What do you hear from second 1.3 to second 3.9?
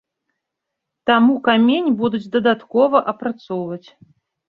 камень будуць дадаткова апрацоўваць.